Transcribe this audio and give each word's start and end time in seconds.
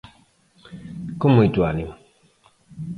Con 1.19 1.31
moito 1.37 1.59
ánimo. 1.71 1.93